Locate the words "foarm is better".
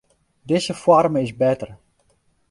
0.73-1.77